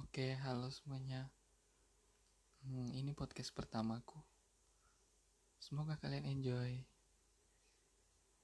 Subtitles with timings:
[0.00, 1.28] Oke, halo semuanya.
[2.64, 4.16] Hmm, ini podcast pertamaku.
[5.60, 6.80] Semoga kalian enjoy.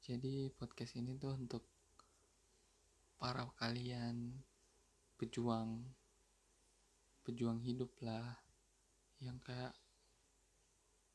[0.04, 1.64] Jadi podcast ini tuh untuk
[3.16, 4.36] para kalian
[5.16, 5.80] pejuang
[7.24, 8.36] pejuang hidup lah
[9.24, 9.72] yang kayak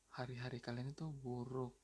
[0.10, 1.78] hari-hari kalian itu buruk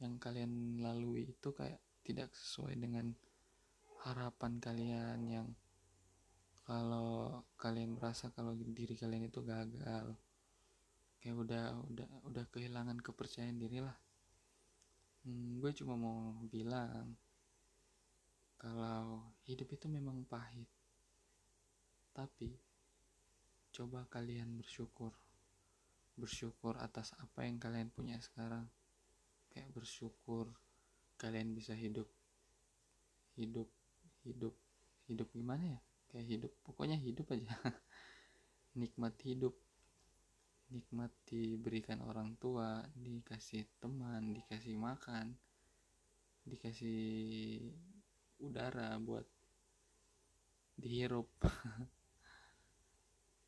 [0.00, 3.12] yang kalian lalui itu kayak tidak sesuai dengan
[4.08, 5.48] harapan kalian yang
[6.62, 10.14] kalau kalian merasa kalau diri kalian itu gagal
[11.18, 13.94] kayak udah udah udah kehilangan kepercayaan diri lah.
[15.22, 17.14] Hmm, gue cuma mau bilang
[18.58, 20.66] kalau hidup itu memang pahit
[22.14, 22.54] tapi
[23.74, 25.10] coba kalian bersyukur
[26.14, 28.66] bersyukur atas apa yang kalian punya sekarang.
[29.50, 30.46] Kayak bersyukur
[31.18, 32.06] kalian bisa hidup
[33.38, 33.70] hidup
[34.26, 34.54] hidup
[35.06, 35.80] hidup gimana ya
[36.12, 36.52] kayak hidup.
[36.62, 37.48] Pokoknya hidup aja.
[38.80, 39.56] Nikmat hidup.
[40.72, 45.36] Nikmat diberikan orang tua dikasih teman dikasih makan
[46.42, 47.00] dikasih
[48.42, 49.26] udara buat
[50.76, 51.28] dihirup.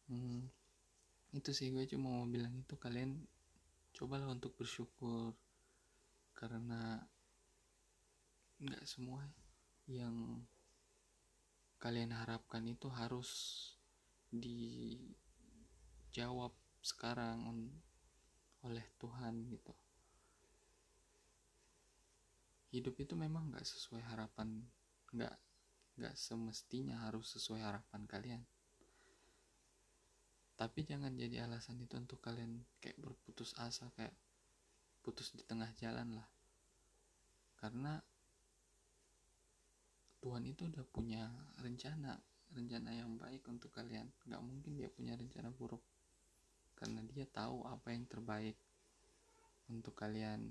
[0.04, 0.52] Hmm,
[1.32, 2.76] itu sih gue cuma mau bilang itu.
[2.76, 3.24] Kalian
[3.96, 5.32] cobalah untuk bersyukur
[6.36, 7.00] karena
[8.60, 9.24] nggak semua
[9.88, 10.44] yang
[11.84, 13.28] kalian harapkan itu harus
[14.32, 15.36] dijawab
[16.80, 17.44] sekarang
[18.64, 19.76] oleh Tuhan gitu.
[22.72, 24.64] Hidup itu memang nggak sesuai harapan
[25.12, 25.36] nggak
[26.00, 28.40] nggak semestinya harus sesuai harapan kalian.
[30.56, 34.16] Tapi jangan jadi alasan itu untuk kalian kayak berputus asa kayak
[35.04, 36.28] putus di tengah jalan lah.
[37.60, 38.00] Karena
[40.24, 41.28] Tuhan itu udah punya
[41.60, 42.16] rencana
[42.56, 44.08] rencana yang baik untuk kalian.
[44.24, 45.84] Nggak mungkin dia punya rencana buruk.
[46.72, 48.56] Karena dia tahu apa yang terbaik
[49.68, 50.48] untuk kalian.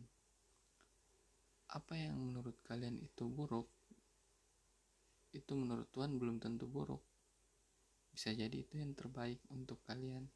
[1.73, 3.65] Apa yang menurut kalian itu buruk
[5.33, 7.01] itu menurut Tuhan belum tentu buruk.
[8.13, 10.29] Bisa jadi itu yang terbaik untuk kalian.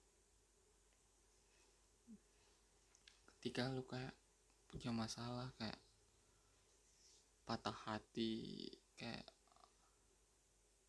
[3.37, 4.17] Ketika lu kayak
[4.65, 5.77] punya masalah kayak
[7.45, 9.25] patah hati kayak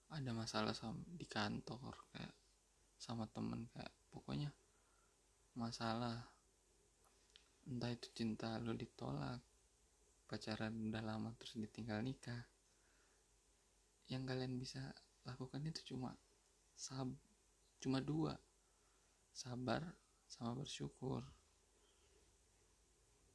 [0.09, 2.33] ada masalah sama di kantor kayak
[2.97, 4.51] sama temen kayak pokoknya
[5.55, 6.17] masalah.
[7.69, 9.45] Entah itu cinta lo ditolak
[10.25, 12.49] pacaran udah lama terus ditinggal nikah.
[14.09, 14.81] Yang kalian bisa
[15.29, 16.17] lakukan itu cuma
[16.73, 17.13] sab
[17.79, 18.33] cuma dua.
[19.37, 19.85] Sabar
[20.27, 21.21] sama bersyukur.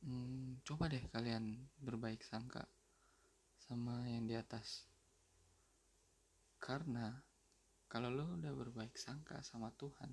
[0.04, 2.66] Hmm, coba deh kalian berbaik sangka
[3.64, 4.84] sama yang di atas.
[6.60, 7.16] Karena
[7.88, 10.12] kalau lo udah berbaik sangka sama Tuhan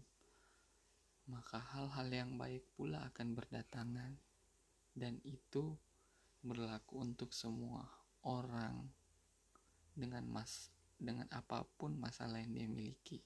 [1.31, 4.13] maka hal-hal yang baik pula akan berdatangan.
[4.91, 5.79] Dan itu
[6.43, 7.87] berlaku untuk semua
[8.27, 8.91] orang
[9.95, 13.23] dengan mas dengan apa pun masalah yang dia miliki.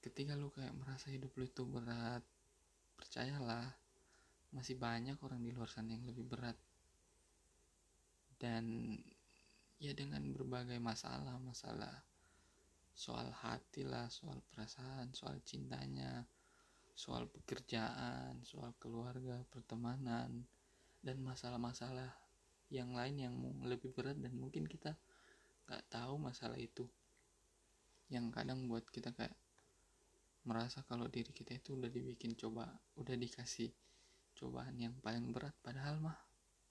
[0.00, 2.24] Ketika lu kayak merasa hidup lu itu berat
[2.96, 3.68] percayalah
[4.54, 6.56] masih banyak orang di luar sana yang lebih berat
[8.40, 8.96] dan
[9.76, 12.00] ya dengan berbagai masalah masalah
[12.96, 16.24] soal hati lah soal perasaan soal cintanya
[16.96, 20.44] soal pekerjaan soal keluarga pertemanan
[21.00, 22.12] dan masalah-masalah
[22.70, 23.34] yang lain yang
[23.66, 24.94] lebih berat dan mungkin kita
[25.66, 26.86] nggak tahu masalah itu.
[28.10, 29.34] Yang kadang buat kita kayak
[30.46, 32.64] merasa kalau diri kita itu udah dibikin coba
[32.96, 33.68] udah dikasih
[34.32, 36.16] cobaan yang paling berat padahal mah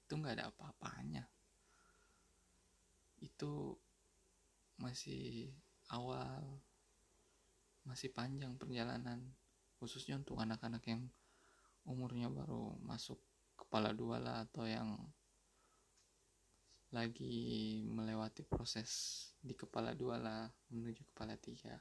[0.04, 1.22] itu nggak ada apa-apanya
[3.20, 3.76] itu
[4.80, 5.52] masih
[5.92, 6.44] awal
[7.84, 9.20] masih panjang perjalanan
[9.80, 11.04] khususnya untuk anak-anak yang
[11.88, 13.18] umurnya baru masuk
[13.56, 15.00] kepala dua lah atau yang
[16.90, 18.90] lagi melewati proses
[19.38, 21.78] di kepala dua lah menuju kepala tiga.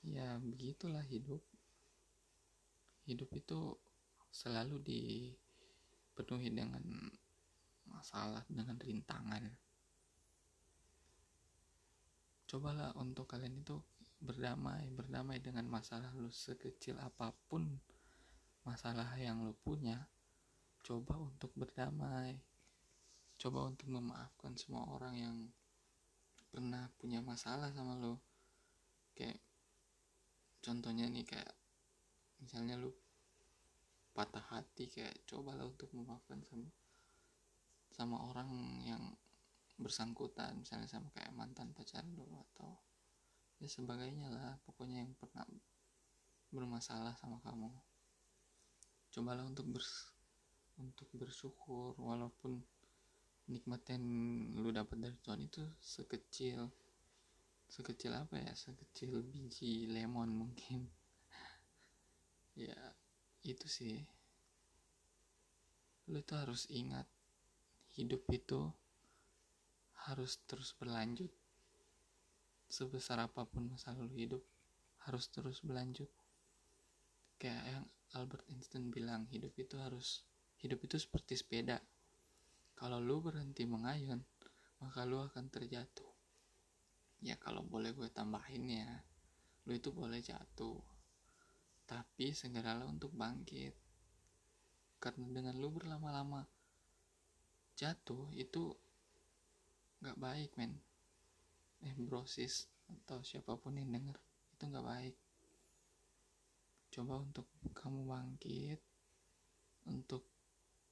[0.00, 1.44] Ya begitulah hidup.
[3.04, 3.76] Hidup itu
[4.32, 6.84] selalu dipenuhi dengan
[7.84, 9.50] masalah dengan rintangan
[12.50, 13.78] cobalah untuk kalian itu
[14.18, 17.78] berdamai berdamai dengan masalah lu sekecil apa pun
[18.66, 20.10] masalah yang lu punya
[20.84, 22.40] coba untuk berdamai.
[23.40, 25.36] Coba untuk memaafkan semua orang yang
[26.52, 28.16] pernah punya masalah sama lu.
[29.16, 29.40] Kayak
[30.60, 31.52] contohnya nih kayak
[32.40, 32.92] misalnya lu
[34.12, 36.68] patah hati kayak cobalah untuk memaafkan sama
[37.90, 38.50] sama orang
[38.84, 39.02] yang
[39.80, 42.76] bersangkutan misalnya sama kayak mantan pacar lo atau
[43.60, 45.48] ya sebagainya lah pokoknya yang pernah
[46.52, 47.72] bermasalah sama kamu.
[49.10, 50.12] Cobalah untuk bers
[50.80, 52.60] untuk bersyukur walaupun
[53.50, 54.04] nikmat yang
[54.56, 56.70] lu dapat dari Tuhan itu sekecil
[57.70, 60.86] sekecil apa ya sekecil biji lemon mungkin.
[62.58, 62.76] Ya
[63.46, 64.04] itu sih.
[66.10, 67.06] Lu tuh harus ingat
[67.94, 68.74] hidup itu
[70.08, 71.28] harus terus berlanjut.
[72.70, 74.42] Sebesar apa pun masa lalu hidup
[75.04, 76.08] harus terus berlanjut.
[77.40, 77.84] Kayak yang
[78.16, 80.24] Albert Einstein bilang hidup itu harus
[80.60, 81.80] hidup itu seperti sepeda.
[82.76, 84.24] Kalau lu berhenti mengayun
[84.80, 86.08] maka lu akan terjatuh.
[87.20, 88.88] Ya kalau boleh gue tambahin ya
[89.68, 90.80] lu itu boleh jatuh.
[91.84, 93.76] Tapi segeralah untuk bangkit.
[95.00, 96.44] Karena dengan lu berlama-lama
[97.76, 98.76] jatuh itu
[100.00, 100.72] gak baik men.
[101.84, 104.16] Eh brosis atau siapa pun yang denger
[104.56, 105.16] itu nggak baik.
[106.90, 108.80] Coba untuk kamu bangkit
[109.88, 110.26] untuk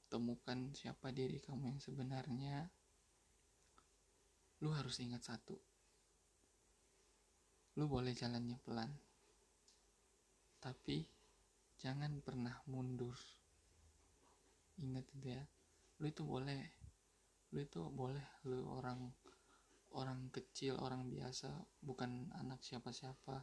[0.09, 2.65] temukan siapa diri kamu yang sebenarnya
[4.65, 5.53] lu harus ingat satu.
[7.77, 8.89] Lu boleh jalannya pelan
[10.59, 11.07] tapi
[11.79, 13.15] jangan pernah mundur.
[14.79, 15.43] Ingat itu ya
[15.99, 16.78] lu itu boleh
[17.49, 19.09] lu itu boleh lu orang
[19.97, 21.49] orang kecil, orang biasa,
[21.81, 23.41] bukan anak siapa-siapa.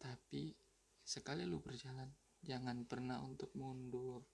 [0.00, 0.52] Tapi
[1.04, 2.08] sekali lu berjalan,
[2.40, 4.24] jangan pernah untuk mundur.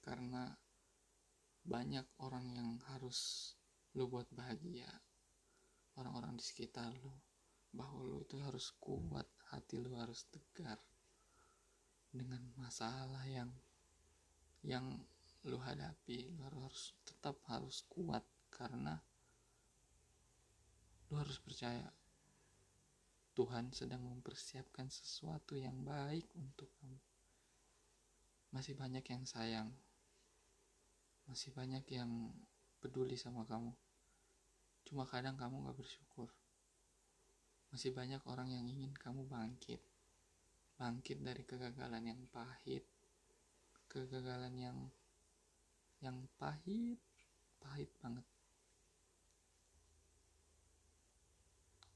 [0.00, 0.48] Karena
[1.66, 3.52] banyak orang yang harus
[3.98, 4.88] lu buat bahagia.
[5.96, 7.12] Orang-orang di sekitar lu.
[7.76, 10.80] Bahwa lu itu harus kuat, hati lu harus tegar.
[12.08, 13.50] Dengan masalah yang
[14.64, 14.96] yang
[15.46, 18.98] lu hadapi, lu harus tetap harus kuat karena
[21.06, 21.86] lu harus percaya
[23.36, 26.98] Tuhan sedang mempersiapkan sesuatu yang baik untuk kamu.
[28.50, 29.68] Masih banyak yang sayang,
[31.30, 32.32] masih banyak yang
[32.80, 33.70] peduli sama kamu.
[34.88, 36.32] Cuma kadang kamu gak bersyukur.
[37.70, 39.84] Masih banyak orang yang ingin kamu bangkit,
[40.80, 42.88] bangkit dari kegagalan yang pahit,
[43.90, 44.78] kegagalan yang
[46.04, 47.00] yang pahit,
[47.60, 48.26] pahit banget.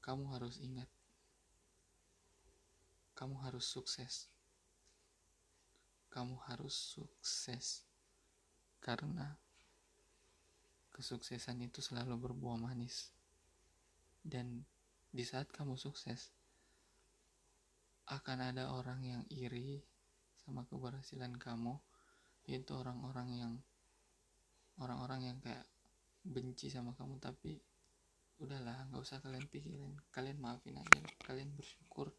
[0.01, 0.89] kamu harus ingat,
[3.13, 4.27] kamu harus sukses.
[6.11, 7.87] Kamu harus sukses
[8.83, 9.39] karena
[10.91, 13.15] kesuksesan itu selalu berbuah manis.
[14.19, 14.67] Dan
[15.07, 16.35] di saat kamu sukses,
[18.11, 19.79] akan ada orang yang iri
[20.43, 21.79] sama keberhasilan kamu,
[22.43, 23.53] yaitu orang-orang yang
[24.81, 25.63] orang-orang yang kayak
[26.21, 27.61] benci sama kamu tapi
[28.41, 29.93] udahlah nggak usah kalian pikirin.
[30.09, 32.09] Kalian maafin aja kalian bersyukur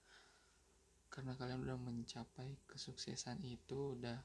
[1.13, 4.17] karena kalian udah mencapai kesuksesan itu udah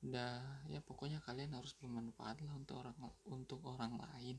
[0.00, 2.96] udah ya pokoknya kalian harus bermanfaat lah untuk orang
[3.28, 4.38] untuk orang lain.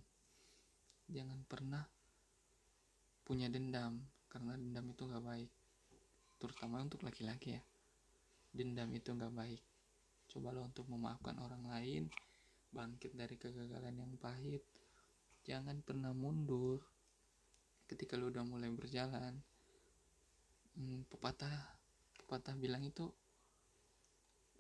[1.12, 1.84] Jangan pernah
[3.28, 5.52] punya dendam karena dendam itu nggak baik.
[6.40, 7.62] Terutama untuk laki-laki ya.
[8.56, 9.62] Dendam itu nggak baik.
[10.32, 12.08] Cobalah untuk memaafkan orang lain
[12.72, 14.64] bangkit dari kegagalan yang pahit.
[15.44, 16.80] Jangan pernah mundur
[17.92, 19.36] ketika lu udah mulai berjalan.
[20.80, 21.52] Hmm, pepatah
[22.24, 23.12] pepatah bilang itu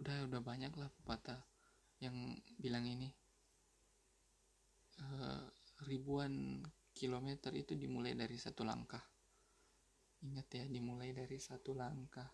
[0.03, 1.39] udah udah banyak lah pepatah
[2.03, 3.07] yang bilang ini.
[5.01, 5.47] Uh,
[5.88, 9.01] ribuan kilometer itu dimulai dari satu langkah.
[10.21, 12.27] Ingat ya dimulai dari satu langkah.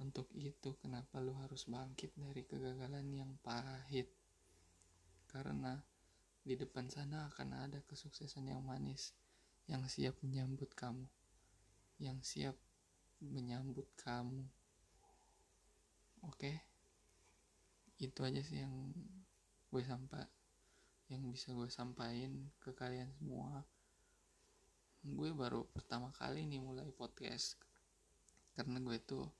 [0.00, 4.19] Untuk itu kenapa lu harus bangkit dari kegagalan yang pahit
[5.30, 5.78] karena
[6.42, 9.14] di depan sana akan ada kesuksesan yang manis
[9.70, 11.06] yang siap menyambut kamu,
[12.02, 12.58] yang siap
[13.22, 14.42] menyambut kamu.
[16.26, 16.58] Oke,
[18.02, 18.90] itu aja sih yang
[19.70, 20.26] gue sampai,
[21.06, 23.62] yang bisa gue sampaikan ke kalian semua.
[25.06, 27.54] Gue baru pertama kali nih mulai podcast
[28.58, 29.30] karena gue tuh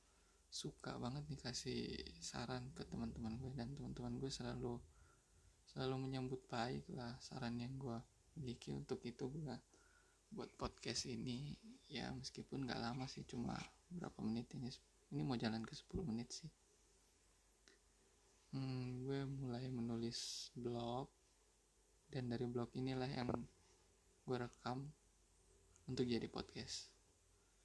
[0.46, 1.82] suka banget nih kasih
[2.22, 4.78] saran ke teman-teman gue dan teman-teman gue selalu
[5.70, 7.98] selalu menyambut baik lah saran yang gue
[8.34, 9.54] miliki untuk itu gue
[10.34, 11.54] buat podcast ini.
[11.90, 13.54] Ya meskipun gak lama sih cuma
[13.90, 14.70] berapa menit ini.
[15.10, 16.50] Ini mau jalan ke 10 menit sih.
[18.50, 21.10] Hmm, gue mulai menulis blog.
[22.10, 23.30] Dan dari blog inilah yang
[24.26, 24.90] gue rekam
[25.86, 26.90] untuk jadi podcast.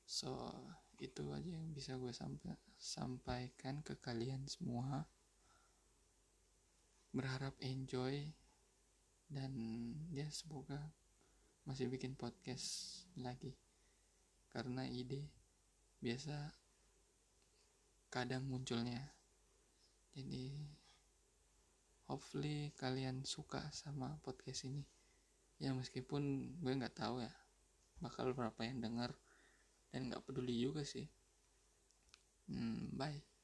[0.06, 0.54] So
[1.02, 5.10] itu aja yang bisa gue sampai sampaikan ke kalian semua
[7.16, 8.28] berharap enjoy
[9.32, 9.56] dan
[10.12, 10.92] ya semoga
[11.64, 13.56] masih bikin podcast lagi.
[14.52, 15.32] Karena ide
[16.04, 16.52] biasa
[18.12, 19.00] kadang munculnya.
[20.12, 20.52] Jadi
[22.12, 24.84] hopefully kalian suka sama podcast ini.
[25.56, 27.32] Ya meskipun gue nggak tahu ya
[28.04, 29.16] bakal berapa yang denger
[29.96, 31.08] dan nggak peduli juga sih.
[32.52, 33.35] Hmm, bye